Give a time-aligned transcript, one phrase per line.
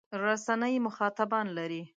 [0.23, 1.81] رسنۍ مخاطبان لري.